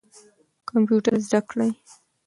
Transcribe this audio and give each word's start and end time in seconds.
کمپیوټر 0.69 1.15
زده 1.27 1.39
کړئ. 1.49 1.71